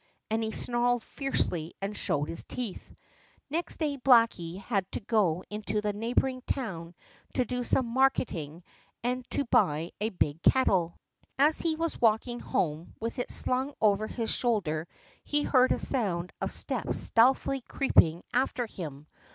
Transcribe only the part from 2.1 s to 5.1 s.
his teeth. Next day Blacky had to